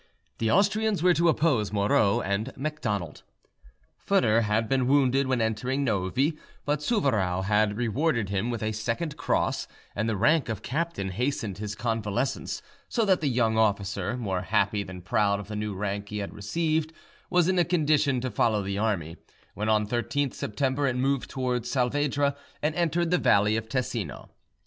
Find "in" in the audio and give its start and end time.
17.47-17.59